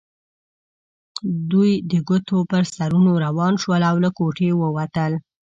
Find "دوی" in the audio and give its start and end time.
1.51-1.71